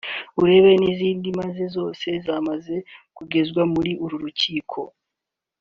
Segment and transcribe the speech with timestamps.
[0.41, 2.75] ureba n’izindi manza zose zamaze
[3.17, 4.79] kugezwa muri uru rukiko